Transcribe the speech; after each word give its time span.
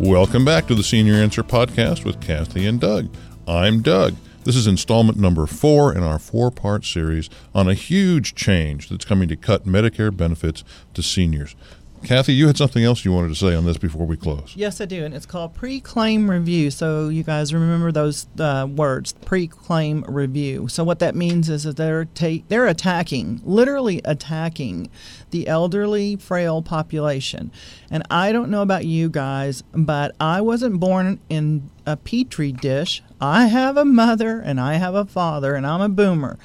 Welcome 0.00 0.44
back 0.44 0.68
to 0.68 0.76
the 0.76 0.84
Senior 0.84 1.14
Answer 1.14 1.42
Podcast 1.42 2.04
with 2.04 2.20
Kathy 2.20 2.66
and 2.66 2.80
Doug. 2.80 3.12
I'm 3.48 3.82
Doug. 3.82 4.14
This 4.44 4.54
is 4.54 4.68
installment 4.68 5.18
number 5.18 5.44
four 5.44 5.92
in 5.92 6.04
our 6.04 6.20
four 6.20 6.52
part 6.52 6.84
series 6.84 7.28
on 7.52 7.68
a 7.68 7.74
huge 7.74 8.36
change 8.36 8.88
that's 8.88 9.04
coming 9.04 9.28
to 9.28 9.34
cut 9.34 9.66
Medicare 9.66 10.16
benefits 10.16 10.62
to 10.94 11.02
seniors. 11.02 11.56
Kathy, 12.04 12.32
you 12.32 12.46
had 12.46 12.56
something 12.56 12.84
else 12.84 13.04
you 13.04 13.12
wanted 13.12 13.28
to 13.28 13.34
say 13.34 13.54
on 13.54 13.64
this 13.64 13.76
before 13.76 14.06
we 14.06 14.16
close. 14.16 14.52
Yes, 14.56 14.80
I 14.80 14.84
do, 14.84 15.04
and 15.04 15.14
it's 15.14 15.26
called 15.26 15.54
pre-claim 15.54 16.30
review. 16.30 16.70
So 16.70 17.08
you 17.08 17.22
guys 17.22 17.52
remember 17.52 17.92
those 17.92 18.26
uh, 18.38 18.66
words, 18.70 19.12
pre-claim 19.12 20.04
review. 20.08 20.68
So 20.68 20.84
what 20.84 20.98
that 21.00 21.14
means 21.14 21.48
is 21.48 21.64
that 21.64 21.76
they're 21.76 22.06
ta- 22.06 22.42
they're 22.48 22.66
attacking, 22.66 23.40
literally 23.44 24.00
attacking, 24.04 24.90
the 25.30 25.48
elderly, 25.48 26.16
frail 26.16 26.62
population. 26.62 27.52
And 27.90 28.02
I 28.10 28.32
don't 28.32 28.50
know 28.50 28.62
about 28.62 28.84
you 28.84 29.08
guys, 29.08 29.62
but 29.72 30.14
I 30.20 30.40
wasn't 30.40 30.80
born 30.80 31.20
in 31.28 31.70
a 31.86 31.96
petri 31.96 32.52
dish. 32.52 33.02
I 33.20 33.46
have 33.46 33.76
a 33.76 33.84
mother 33.84 34.40
and 34.40 34.60
I 34.60 34.74
have 34.74 34.94
a 34.94 35.04
father, 35.04 35.54
and 35.54 35.66
I'm 35.66 35.80
a 35.80 35.88
boomer. 35.88 36.38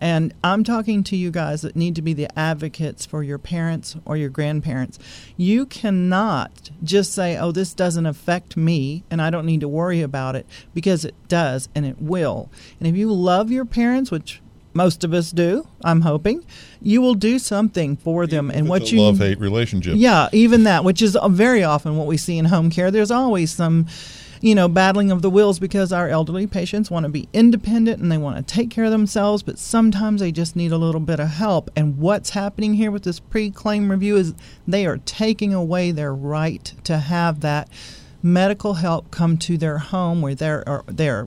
And 0.00 0.34
I'm 0.42 0.64
talking 0.64 1.04
to 1.04 1.16
you 1.16 1.30
guys 1.30 1.62
that 1.62 1.76
need 1.76 1.94
to 1.94 2.02
be 2.02 2.12
the 2.12 2.28
advocates 2.38 3.06
for 3.06 3.22
your 3.22 3.38
parents 3.38 3.96
or 4.04 4.16
your 4.16 4.28
grandparents. 4.28 4.98
You 5.36 5.66
cannot 5.66 6.70
just 6.82 7.12
say, 7.12 7.38
oh, 7.38 7.52
this 7.52 7.74
doesn't 7.74 8.06
affect 8.06 8.56
me 8.56 9.04
and 9.10 9.22
I 9.22 9.30
don't 9.30 9.46
need 9.46 9.60
to 9.60 9.68
worry 9.68 10.02
about 10.02 10.36
it 10.36 10.46
because 10.74 11.04
it 11.04 11.14
does 11.28 11.68
and 11.74 11.86
it 11.86 12.00
will. 12.00 12.50
And 12.78 12.88
if 12.88 12.96
you 12.96 13.12
love 13.12 13.50
your 13.50 13.64
parents, 13.64 14.10
which 14.10 14.40
most 14.74 15.04
of 15.04 15.14
us 15.14 15.30
do, 15.30 15.68
I'm 15.84 16.00
hoping, 16.00 16.44
you 16.82 17.00
will 17.00 17.14
do 17.14 17.38
something 17.38 17.96
for 17.96 18.26
them. 18.26 18.46
Even 18.46 18.58
and 18.58 18.68
what 18.68 18.90
you 18.90 19.00
love 19.00 19.18
hate 19.18 19.38
relationship. 19.38 19.94
yeah, 19.96 20.28
even 20.32 20.64
that, 20.64 20.82
which 20.82 21.00
is 21.00 21.16
very 21.28 21.62
often 21.62 21.96
what 21.96 22.08
we 22.08 22.16
see 22.16 22.36
in 22.36 22.44
home 22.46 22.70
care. 22.70 22.90
There's 22.90 23.12
always 23.12 23.52
some, 23.52 23.86
you 24.44 24.54
know, 24.54 24.68
battling 24.68 25.10
of 25.10 25.22
the 25.22 25.30
wills 25.30 25.58
because 25.58 25.90
our 25.90 26.06
elderly 26.06 26.46
patients 26.46 26.90
want 26.90 27.04
to 27.04 27.08
be 27.08 27.26
independent 27.32 27.98
and 28.02 28.12
they 28.12 28.18
want 28.18 28.36
to 28.36 28.54
take 28.54 28.68
care 28.68 28.84
of 28.84 28.90
themselves, 28.90 29.42
but 29.42 29.58
sometimes 29.58 30.20
they 30.20 30.30
just 30.30 30.54
need 30.54 30.70
a 30.70 30.76
little 30.76 31.00
bit 31.00 31.18
of 31.18 31.28
help. 31.28 31.70
And 31.74 31.96
what's 31.96 32.28
happening 32.28 32.74
here 32.74 32.90
with 32.90 33.04
this 33.04 33.20
pre 33.20 33.50
claim 33.50 33.90
review 33.90 34.16
is 34.16 34.34
they 34.68 34.84
are 34.84 34.98
taking 34.98 35.54
away 35.54 35.92
their 35.92 36.14
right 36.14 36.62
to 36.84 36.98
have 36.98 37.40
that 37.40 37.70
medical 38.22 38.74
help 38.74 39.10
come 39.10 39.38
to 39.38 39.56
their 39.56 39.78
home 39.78 40.20
where 40.20 40.34
they're, 40.34 40.82
they're 40.88 41.26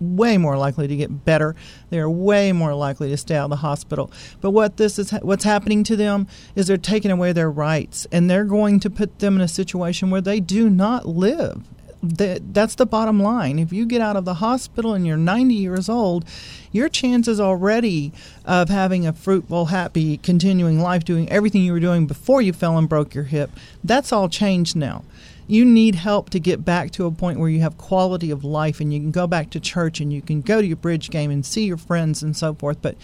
way 0.00 0.36
more 0.36 0.58
likely 0.58 0.88
to 0.88 0.96
get 0.96 1.24
better. 1.24 1.54
They're 1.90 2.10
way 2.10 2.50
more 2.50 2.74
likely 2.74 3.08
to 3.10 3.16
stay 3.16 3.36
out 3.36 3.44
of 3.44 3.50
the 3.50 3.56
hospital. 3.56 4.10
But 4.40 4.50
what 4.50 4.78
this 4.78 4.98
is, 4.98 5.12
what's 5.22 5.44
happening 5.44 5.84
to 5.84 5.94
them 5.94 6.26
is 6.56 6.66
they're 6.66 6.76
taking 6.76 7.12
away 7.12 7.30
their 7.30 7.52
rights, 7.52 8.08
and 8.10 8.28
they're 8.28 8.44
going 8.44 8.80
to 8.80 8.90
put 8.90 9.20
them 9.20 9.36
in 9.36 9.42
a 9.42 9.48
situation 9.48 10.10
where 10.10 10.20
they 10.20 10.40
do 10.40 10.68
not 10.68 11.06
live. 11.06 11.62
That 12.02 12.54
that's 12.54 12.76
the 12.76 12.86
bottom 12.86 13.20
line. 13.20 13.58
If 13.58 13.72
you 13.72 13.84
get 13.84 14.00
out 14.00 14.16
of 14.16 14.24
the 14.24 14.34
hospital 14.34 14.94
and 14.94 15.06
you're 15.06 15.16
90 15.16 15.54
years 15.54 15.88
old, 15.88 16.24
your 16.70 16.88
chances 16.88 17.40
already 17.40 18.12
of 18.44 18.68
having 18.68 19.06
a 19.06 19.12
fruitful, 19.12 19.66
happy, 19.66 20.16
continuing 20.18 20.80
life, 20.80 21.04
doing 21.04 21.28
everything 21.28 21.62
you 21.62 21.72
were 21.72 21.80
doing 21.80 22.06
before 22.06 22.40
you 22.40 22.52
fell 22.52 22.78
and 22.78 22.88
broke 22.88 23.14
your 23.14 23.24
hip, 23.24 23.50
that's 23.82 24.12
all 24.12 24.28
changed 24.28 24.76
now 24.76 25.02
you 25.48 25.64
need 25.64 25.94
help 25.94 26.28
to 26.28 26.38
get 26.38 26.64
back 26.64 26.90
to 26.90 27.06
a 27.06 27.10
point 27.10 27.40
where 27.40 27.48
you 27.48 27.60
have 27.60 27.78
quality 27.78 28.30
of 28.30 28.44
life 28.44 28.80
and 28.80 28.92
you 28.92 29.00
can 29.00 29.10
go 29.10 29.26
back 29.26 29.48
to 29.50 29.58
church 29.58 29.98
and 29.98 30.12
you 30.12 30.20
can 30.20 30.42
go 30.42 30.60
to 30.60 30.66
your 30.66 30.76
bridge 30.76 31.08
game 31.10 31.30
and 31.30 31.44
see 31.44 31.64
your 31.64 31.78
friends 31.78 32.22
and 32.22 32.36
so 32.36 32.54
forth 32.54 32.80
but 32.82 32.94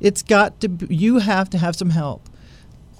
it's 0.00 0.22
got 0.22 0.60
to 0.60 0.68
you 0.88 1.18
have 1.18 1.48
to 1.48 1.58
have 1.58 1.74
some 1.74 1.90
help 1.90 2.28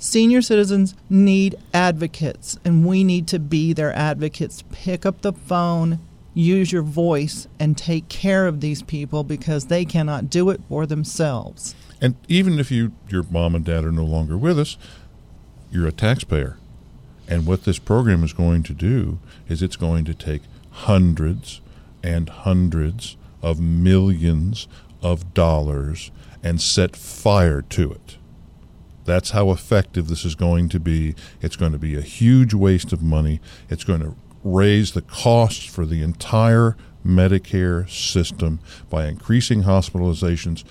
senior 0.04 0.42
citizens 0.42 0.94
need 1.08 1.56
advocates 1.72 2.58
and 2.64 2.86
we 2.86 3.02
need 3.02 3.26
to 3.26 3.38
be 3.38 3.72
their 3.72 3.92
advocates 3.94 4.62
pick 4.70 5.06
up 5.06 5.22
the 5.22 5.32
phone 5.32 5.98
use 6.34 6.72
your 6.72 6.82
voice 6.82 7.46
and 7.60 7.78
take 7.78 8.08
care 8.08 8.46
of 8.46 8.60
these 8.60 8.82
people 8.82 9.22
because 9.24 9.66
they 9.66 9.84
cannot 9.84 10.28
do 10.28 10.50
it 10.50 10.60
for 10.68 10.84
themselves 10.86 11.74
And 12.00 12.16
even 12.28 12.58
if 12.58 12.70
you 12.70 12.92
your 13.08 13.24
mom 13.30 13.54
and 13.54 13.64
dad 13.64 13.84
are 13.84 13.92
no 13.92 14.04
longer 14.04 14.36
with 14.36 14.58
us, 14.58 14.76
you're 15.70 15.86
a 15.86 15.92
taxpayer. 15.92 16.58
And 17.26 17.46
what 17.46 17.64
this 17.64 17.78
program 17.78 18.22
is 18.22 18.32
going 18.32 18.62
to 18.64 18.74
do 18.74 19.18
is 19.48 19.62
it's 19.62 19.76
going 19.76 20.04
to 20.04 20.14
take 20.14 20.42
hundreds 20.70 21.60
and 22.02 22.28
hundreds 22.28 23.16
of 23.40 23.58
millions 23.60 24.68
of 25.02 25.32
dollars 25.32 26.10
and 26.42 26.60
set 26.60 26.94
fire 26.94 27.62
to 27.62 27.92
it. 27.92 28.18
That's 29.04 29.30
how 29.30 29.50
effective 29.50 30.08
this 30.08 30.24
is 30.24 30.34
going 30.34 30.68
to 30.70 30.80
be. 30.80 31.14
It's 31.42 31.56
going 31.56 31.72
to 31.72 31.78
be 31.78 31.94
a 31.96 32.00
huge 32.00 32.54
waste 32.54 32.92
of 32.92 33.02
money. 33.02 33.40
It's 33.68 33.84
going 33.84 34.00
to 34.00 34.16
raise 34.42 34.92
the 34.92 35.02
costs 35.02 35.64
for 35.64 35.84
the 35.86 36.02
entire 36.02 36.76
Medicare 37.04 37.88
system 37.88 38.60
by 38.88 39.06
increasing 39.06 39.64
hospitalizations, 39.64 40.64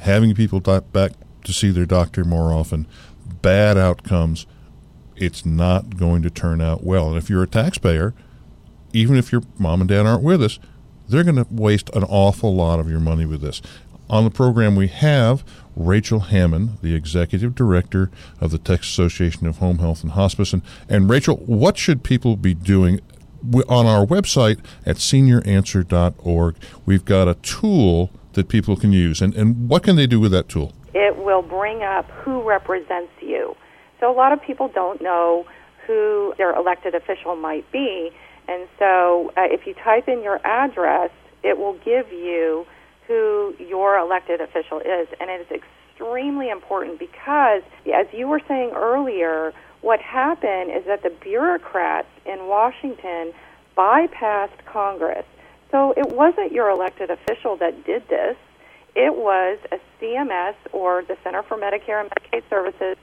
having 0.00 0.34
people 0.34 0.60
back 0.60 1.12
to 1.44 1.52
see 1.52 1.70
their 1.70 1.86
doctor 1.86 2.24
more 2.24 2.52
often, 2.52 2.86
bad 3.42 3.78
outcomes. 3.78 4.46
It's 5.14 5.46
not 5.46 5.96
going 5.96 6.22
to 6.22 6.30
turn 6.30 6.60
out 6.60 6.84
well. 6.84 7.08
And 7.08 7.16
if 7.16 7.30
you're 7.30 7.42
a 7.42 7.48
taxpayer, 7.48 8.14
even 8.92 9.16
if 9.16 9.32
your 9.32 9.42
mom 9.58 9.80
and 9.80 9.88
dad 9.88 10.06
aren't 10.06 10.22
with 10.22 10.42
us, 10.42 10.58
they're 11.08 11.24
going 11.24 11.36
to 11.36 11.46
waste 11.50 11.88
an 11.90 12.02
awful 12.04 12.54
lot 12.54 12.80
of 12.80 12.90
your 12.90 13.00
money 13.00 13.24
with 13.24 13.40
this. 13.40 13.62
On 14.08 14.24
the 14.24 14.30
program, 14.30 14.76
we 14.76 14.88
have 14.88 15.44
Rachel 15.74 16.20
Hammond, 16.20 16.78
the 16.82 16.94
executive 16.94 17.54
director 17.54 18.10
of 18.40 18.50
the 18.50 18.58
Texas 18.58 18.90
Association 18.90 19.46
of 19.46 19.58
Home 19.58 19.78
Health 19.78 20.02
and 20.02 20.12
Hospice. 20.12 20.52
And, 20.52 20.62
and 20.88 21.10
Rachel, 21.10 21.36
what 21.38 21.76
should 21.76 22.02
people 22.02 22.36
be 22.36 22.54
doing? 22.54 23.00
On 23.68 23.86
our 23.86 24.04
website 24.04 24.58
at 24.84 24.96
senioranswer.org, 24.96 26.56
we've 26.84 27.04
got 27.04 27.28
a 27.28 27.34
tool 27.34 28.10
that 28.32 28.48
people 28.48 28.76
can 28.76 28.92
use. 28.92 29.20
And, 29.20 29.34
and 29.34 29.68
what 29.68 29.84
can 29.84 29.94
they 29.94 30.06
do 30.06 30.18
with 30.18 30.32
that 30.32 30.48
tool? 30.48 30.72
it 30.96 31.14
will 31.18 31.42
bring 31.42 31.82
up 31.82 32.10
who 32.10 32.42
represents 32.42 33.12
you. 33.20 33.54
So 34.00 34.10
a 34.10 34.16
lot 34.16 34.32
of 34.32 34.40
people 34.40 34.68
don't 34.68 35.02
know 35.02 35.44
who 35.86 36.32
their 36.38 36.56
elected 36.56 36.94
official 36.94 37.36
might 37.36 37.70
be, 37.70 38.10
and 38.48 38.66
so 38.78 39.30
uh, 39.36 39.42
if 39.44 39.66
you 39.66 39.74
type 39.74 40.08
in 40.08 40.22
your 40.22 40.40
address, 40.46 41.10
it 41.42 41.58
will 41.58 41.74
give 41.84 42.10
you 42.10 42.66
who 43.06 43.54
your 43.58 43.98
elected 43.98 44.40
official 44.40 44.80
is, 44.80 45.08
and 45.20 45.30
it 45.30 45.40
is 45.40 45.62
extremely 45.92 46.48
important 46.48 46.98
because, 46.98 47.62
as 47.92 48.06
you 48.12 48.26
were 48.28 48.40
saying 48.48 48.70
earlier, 48.74 49.52
what 49.80 50.00
happened 50.00 50.70
is 50.70 50.84
that 50.86 51.02
the 51.02 51.10
bureaucrats 51.10 52.08
in 52.24 52.46
Washington 52.46 53.32
bypassed 53.76 54.64
Congress. 54.64 55.24
So 55.70 55.92
it 55.96 56.08
wasn't 56.08 56.52
your 56.52 56.70
elected 56.70 57.10
official 57.10 57.56
that 57.56 57.84
did 57.84 58.08
this 58.08 58.36
it 58.96 59.14
was 59.14 59.58
a 59.70 59.78
CMS 60.00 60.54
or 60.72 61.02
the 61.02 61.18
Center 61.22 61.42
for 61.42 61.58
Medicare 61.58 62.00
and 62.00 62.10
Medicaid 62.10 62.48
Services 62.48 62.96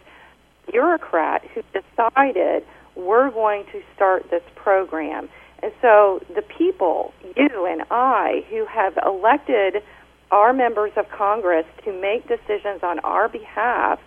bureaucrat 0.69 1.45
who 1.53 1.61
decided 1.71 2.65
we're 2.95 3.29
going 3.29 3.63
to 3.71 3.81
start 3.95 4.27
this 4.31 4.41
program. 4.55 5.29
And 5.63 5.71
so 5.81 6.19
the 6.35 6.41
people, 6.41 7.13
you 7.37 7.65
and 7.65 7.83
I, 7.89 8.43
who 8.49 8.65
have 8.65 8.99
elected 9.05 9.81
our 10.29 10.51
members 10.51 10.91
of 10.97 11.09
Congress 11.09 11.65
to 11.85 12.01
make 12.01 12.27
decisions 12.27 12.83
on 12.83 12.99
our 12.99 13.29
behalf, 13.29 13.99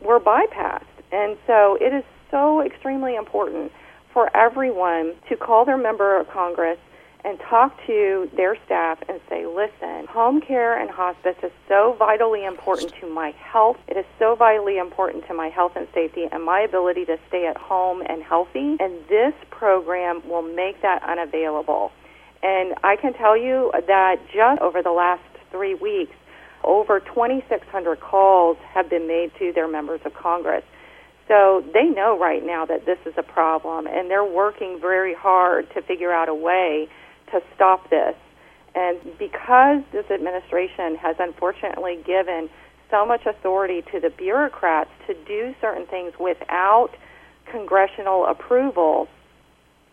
were 0.00 0.18
bypassed. 0.18 0.82
And 1.12 1.38
so 1.46 1.78
it 1.80 1.94
is 1.94 2.02
so 2.32 2.60
extremely 2.60 3.14
important 3.14 3.70
for 4.12 4.34
everyone 4.36 5.14
to 5.28 5.36
call 5.36 5.64
their 5.64 5.78
member 5.78 6.18
of 6.18 6.28
Congress 6.30 6.78
and 7.24 7.40
talk 7.40 7.74
to 7.86 8.28
their 8.36 8.54
staff 8.66 8.98
and 9.08 9.18
say, 9.30 9.46
listen, 9.46 10.06
home 10.06 10.40
care 10.42 10.78
and 10.78 10.90
hospice 10.90 11.36
is 11.42 11.50
so 11.68 11.96
vitally 11.98 12.44
important 12.44 12.92
to 13.00 13.06
my 13.06 13.30
health. 13.30 13.78
It 13.88 13.96
is 13.96 14.04
so 14.18 14.34
vitally 14.34 14.76
important 14.76 15.26
to 15.28 15.34
my 15.34 15.48
health 15.48 15.72
and 15.74 15.88
safety 15.94 16.26
and 16.30 16.44
my 16.44 16.60
ability 16.60 17.06
to 17.06 17.18
stay 17.28 17.46
at 17.46 17.56
home 17.56 18.02
and 18.06 18.22
healthy. 18.22 18.76
And 18.78 19.06
this 19.08 19.32
program 19.50 20.22
will 20.28 20.42
make 20.42 20.82
that 20.82 21.02
unavailable. 21.02 21.92
And 22.42 22.74
I 22.84 22.96
can 22.96 23.14
tell 23.14 23.36
you 23.36 23.72
that 23.72 24.16
just 24.32 24.60
over 24.60 24.82
the 24.82 24.92
last 24.92 25.22
three 25.50 25.74
weeks, 25.74 26.14
over 26.62 27.00
2,600 27.00 28.00
calls 28.00 28.58
have 28.74 28.90
been 28.90 29.06
made 29.06 29.32
to 29.38 29.52
their 29.54 29.68
members 29.68 30.00
of 30.04 30.12
Congress. 30.12 30.64
So 31.26 31.64
they 31.72 31.84
know 31.84 32.18
right 32.18 32.44
now 32.44 32.66
that 32.66 32.84
this 32.84 32.98
is 33.06 33.14
a 33.16 33.22
problem, 33.22 33.86
and 33.86 34.10
they're 34.10 34.24
working 34.24 34.78
very 34.78 35.14
hard 35.14 35.72
to 35.72 35.80
figure 35.80 36.12
out 36.12 36.28
a 36.28 36.34
way 36.34 36.88
to 37.34 37.42
stop 37.54 37.90
this. 37.90 38.14
And 38.74 38.98
because 39.18 39.82
this 39.92 40.10
administration 40.10 40.96
has 40.96 41.16
unfortunately 41.18 41.98
given 42.04 42.48
so 42.90 43.04
much 43.04 43.26
authority 43.26 43.82
to 43.92 44.00
the 44.00 44.10
bureaucrats 44.10 44.90
to 45.06 45.14
do 45.26 45.54
certain 45.60 45.86
things 45.86 46.12
without 46.18 46.90
congressional 47.50 48.26
approval, 48.26 49.08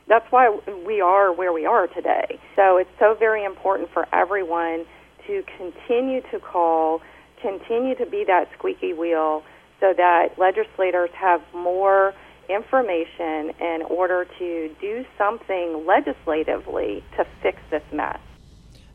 that's 0.08 0.26
why 0.32 0.58
we 0.86 1.02
are 1.02 1.34
where 1.34 1.54
we 1.54 1.66
are 1.66 1.88
today. 1.88 2.40
So 2.56 2.78
it's 2.78 2.90
so 3.00 3.16
very 3.18 3.44
important 3.44 3.90
for 3.92 4.08
everyone 4.14 4.86
to 5.28 5.44
continue 5.58 6.22
to 6.32 6.40
call, 6.40 7.02
continue 7.42 7.96
to 7.96 8.06
be 8.06 8.24
that 8.26 8.50
squeaky 8.58 8.94
wheel 8.94 9.44
so 9.80 9.94
that 9.96 10.38
legislators 10.38 11.10
have 11.14 11.42
more 11.54 12.14
information 12.50 13.52
in 13.60 13.82
order 13.90 14.28
to 14.40 14.76
do 14.80 15.06
something 15.18 15.86
legislatively 15.86 17.04
to 17.18 17.26
fix 17.42 17.60
this 17.70 17.84
mess. 17.92 18.20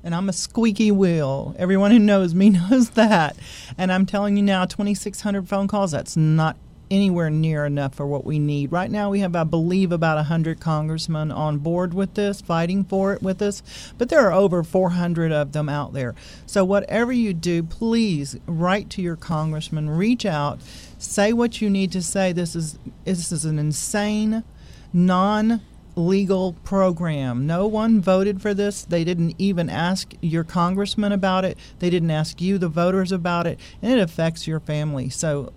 And 0.02 0.14
I'm 0.14 0.28
a 0.28 0.32
squeaky 0.32 0.92
wheel. 0.92 1.54
Everyone 1.58 1.90
who 1.90 1.98
knows 1.98 2.34
me 2.34 2.50
knows 2.70 2.90
that. 2.90 3.36
And 3.76 3.90
I'm 3.90 4.06
telling 4.06 4.36
you 4.36 4.42
now, 4.42 4.64
2,600 4.64 5.48
phone 5.48 5.68
calls, 5.68 5.90
that's 5.90 6.16
not 6.16 6.56
anywhere 6.90 7.30
near 7.30 7.64
enough 7.64 7.94
for 7.94 8.06
what 8.06 8.24
we 8.24 8.38
need. 8.38 8.72
Right 8.72 8.90
now, 8.90 9.10
we 9.10 9.20
have, 9.20 9.34
I 9.34 9.44
believe, 9.44 9.92
about 9.92 10.16
100 10.16 10.60
congressmen 10.60 11.30
on 11.30 11.58
board 11.58 11.94
with 11.94 12.14
this, 12.14 12.40
fighting 12.40 12.84
for 12.84 13.12
it 13.12 13.22
with 13.22 13.42
us, 13.42 13.62
but 13.98 14.08
there 14.08 14.26
are 14.26 14.32
over 14.32 14.62
400 14.62 15.32
of 15.32 15.52
them 15.52 15.68
out 15.68 15.92
there. 15.92 16.14
So, 16.46 16.64
whatever 16.64 17.12
you 17.12 17.34
do, 17.34 17.62
please 17.62 18.36
write 18.46 18.90
to 18.90 19.02
your 19.02 19.16
congressman, 19.16 19.90
reach 19.90 20.24
out, 20.24 20.60
say 20.98 21.32
what 21.32 21.60
you 21.60 21.70
need 21.70 21.92
to 21.92 22.02
say. 22.02 22.32
This 22.32 22.54
is, 22.54 22.78
this 23.04 23.32
is 23.32 23.44
an 23.44 23.58
insane, 23.58 24.44
non 24.92 25.60
legal 25.96 26.52
program. 26.62 27.46
No 27.46 27.66
one 27.66 28.00
voted 28.00 28.42
for 28.42 28.52
this. 28.52 28.84
They 28.84 29.02
didn't 29.02 29.34
even 29.38 29.70
ask 29.70 30.12
your 30.20 30.44
congressman 30.44 31.10
about 31.10 31.44
it. 31.44 31.58
They 31.78 31.90
didn't 31.90 32.10
ask 32.10 32.40
you, 32.40 32.58
the 32.58 32.68
voters, 32.68 33.10
about 33.10 33.46
it. 33.46 33.58
And 33.80 33.92
it 33.92 33.98
affects 33.98 34.46
your 34.46 34.60
family. 34.60 35.08
So 35.08 35.52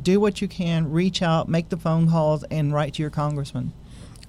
do 0.00 0.20
what 0.20 0.40
you 0.40 0.48
can, 0.48 0.90
reach 0.90 1.22
out, 1.22 1.48
make 1.48 1.68
the 1.68 1.76
phone 1.76 2.08
calls, 2.08 2.44
and 2.44 2.72
write 2.72 2.94
to 2.94 3.02
your 3.02 3.10
congressman. 3.10 3.72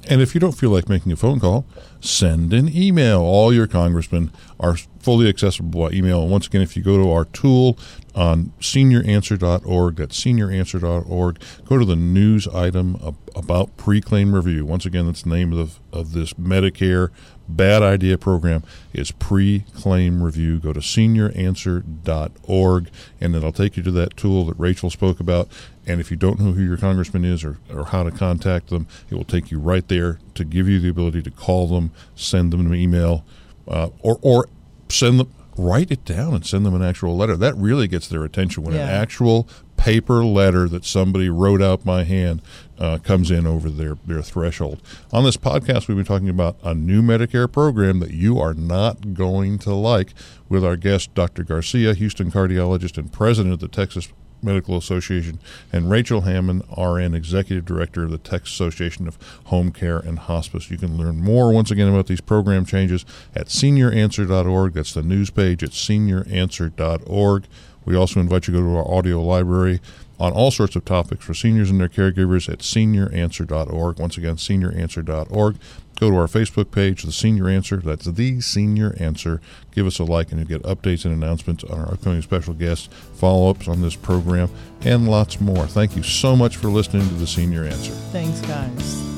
And 0.07 0.21
if 0.21 0.33
you 0.33 0.39
don't 0.39 0.53
feel 0.53 0.69
like 0.69 0.87
making 0.87 1.11
a 1.11 1.15
phone 1.15 1.39
call, 1.39 1.65
send 1.99 2.53
an 2.53 2.73
email. 2.75 3.21
All 3.21 3.53
your 3.53 3.67
congressmen 3.67 4.31
are 4.59 4.77
fully 4.99 5.27
accessible 5.27 5.81
by 5.81 5.95
email. 5.95 6.21
And 6.21 6.31
once 6.31 6.47
again, 6.47 6.61
if 6.61 6.77
you 6.77 6.83
go 6.83 6.97
to 6.97 7.11
our 7.11 7.25
tool 7.25 7.77
on 8.15 8.53
senioranswer.org, 8.59 9.95
that's 9.97 10.23
senioranswer.org, 10.23 11.39
go 11.65 11.77
to 11.77 11.85
the 11.85 11.95
news 11.95 12.47
item 12.47 13.15
about 13.35 13.75
pre-claim 13.77 14.33
review. 14.33 14.65
Once 14.65 14.85
again, 14.85 15.05
that's 15.05 15.23
the 15.23 15.29
name 15.29 15.53
of, 15.53 15.79
of 15.91 16.13
this 16.13 16.33
Medicare 16.33 17.09
bad 17.49 17.81
idea 17.81 18.17
program 18.17 18.63
is 18.93 19.11
pre-claim 19.11 20.23
review. 20.23 20.59
Go 20.59 20.71
to 20.71 20.79
senioranswer.org, 20.79 22.89
and 23.19 23.35
it'll 23.35 23.51
take 23.51 23.75
you 23.75 23.83
to 23.83 23.91
that 23.91 24.15
tool 24.15 24.45
that 24.45 24.57
Rachel 24.59 24.89
spoke 24.89 25.19
about. 25.19 25.49
And 25.89 25.99
if 25.99 26.11
you 26.11 26.17
don't 26.17 26.39
know 26.39 26.51
who 26.51 26.61
your 26.61 26.77
congressman 26.77 27.25
is 27.25 27.43
or, 27.43 27.57
or 27.73 27.85
how 27.85 28.03
to 28.03 28.11
contact 28.11 28.67
them, 28.67 28.87
it 29.09 29.15
will 29.15 29.23
take 29.23 29.49
you 29.49 29.59
right 29.59 29.87
there 29.87 30.19
to 30.35 30.45
give 30.45 30.69
you 30.69 30.79
the 30.79 30.89
ability 30.89 31.23
to 31.23 31.31
call 31.31 31.67
them, 31.67 31.91
send 32.15 32.53
them 32.53 32.67
an 32.67 32.75
email, 32.75 33.25
uh, 33.67 33.89
or 34.01 34.19
or 34.21 34.47
send 34.87 35.19
them 35.19 35.33
write 35.57 35.91
it 35.91 36.05
down 36.05 36.33
and 36.33 36.45
send 36.45 36.65
them 36.65 36.75
an 36.75 36.83
actual 36.83 37.17
letter. 37.17 37.35
That 37.35 37.55
really 37.57 37.87
gets 37.87 38.07
their 38.07 38.23
attention 38.23 38.63
when 38.63 38.75
yeah. 38.75 38.83
an 38.83 38.89
actual 38.89 39.47
paper 39.77 40.23
letter 40.23 40.67
that 40.69 40.85
somebody 40.85 41.29
wrote 41.29 41.61
out 41.61 41.83
by 41.83 42.03
hand 42.03 42.41
uh, 42.77 42.97
comes 42.99 43.31
in 43.31 43.45
over 43.47 43.69
their, 43.69 43.97
their 44.05 44.21
threshold. 44.21 44.81
On 45.11 45.23
this 45.23 45.37
podcast, 45.37 45.87
we've 45.87 45.97
been 45.97 46.05
talking 46.05 46.29
about 46.29 46.57
a 46.63 46.73
new 46.73 47.01
Medicare 47.01 47.51
program 47.51 47.99
that 47.99 48.11
you 48.11 48.39
are 48.39 48.53
not 48.53 49.13
going 49.13 49.57
to 49.59 49.73
like 49.73 50.13
with 50.47 50.63
our 50.63 50.75
guest, 50.75 51.13
Dr. 51.13 51.43
Garcia, 51.43 51.93
Houston 51.93 52.31
cardiologist 52.31 52.97
and 52.97 53.11
president 53.11 53.53
of 53.53 53.59
the 53.59 53.67
Texas 53.67 54.09
Medical 54.41 54.77
Association, 54.77 55.39
and 55.71 55.89
Rachel 55.89 56.21
Hammond, 56.21 56.63
RN, 56.77 57.13
Executive 57.13 57.65
Director 57.65 58.03
of 58.03 58.11
the 58.11 58.17
Texas 58.17 58.53
Association 58.53 59.07
of 59.07 59.17
Home 59.45 59.71
Care 59.71 59.97
and 59.97 60.19
Hospice. 60.19 60.69
You 60.69 60.77
can 60.77 60.97
learn 60.97 61.21
more 61.21 61.51
once 61.51 61.71
again 61.71 61.89
about 61.89 62.07
these 62.07 62.21
program 62.21 62.65
changes 62.65 63.05
at 63.35 63.47
senioranswer.org. 63.47 64.73
That's 64.73 64.93
the 64.93 65.03
news 65.03 65.29
page 65.29 65.63
at 65.63 65.71
senioranswer.org. 65.71 67.43
We 67.85 67.95
also 67.95 68.19
invite 68.19 68.47
you 68.47 68.53
to 68.53 68.59
go 68.59 68.65
to 68.65 68.77
our 68.77 68.91
audio 68.91 69.21
library 69.21 69.79
on 70.19 70.33
all 70.33 70.51
sorts 70.51 70.75
of 70.75 70.83
topics 70.83 71.23
for 71.23 71.33
seniors 71.33 71.69
and 71.69 71.79
their 71.79 71.87
caregivers 71.87 72.51
at 72.51 72.59
senioranswer.org. 72.59 73.99
Once 73.99 74.17
again, 74.17 74.35
senioranswer.org. 74.35 75.55
Go 75.99 76.09
to 76.09 76.15
our 76.15 76.27
Facebook 76.27 76.71
page, 76.71 77.03
The 77.03 77.11
Senior 77.11 77.49
Answer. 77.49 77.77
That's 77.77 78.05
The 78.05 78.39
Senior 78.39 78.95
Answer. 78.99 79.41
Give 79.71 79.85
us 79.85 79.99
a 79.99 80.05
like, 80.05 80.31
and 80.31 80.39
you'll 80.39 80.59
get 80.59 80.63
updates 80.63 81.03
and 81.03 81.13
announcements 81.13 81.63
on 81.65 81.77
our 81.79 81.91
upcoming 81.91 82.21
special 82.21 82.53
guests, 82.53 82.87
follow 83.15 83.49
ups 83.49 83.67
on 83.67 83.81
this 83.81 83.95
program, 83.95 84.49
and 84.81 85.09
lots 85.09 85.41
more. 85.41 85.67
Thank 85.67 85.95
you 85.95 86.03
so 86.03 86.35
much 86.35 86.55
for 86.55 86.67
listening 86.69 87.07
to 87.09 87.15
The 87.15 87.27
Senior 87.27 87.65
Answer. 87.65 87.91
Thanks, 88.11 88.39
guys. 88.41 89.08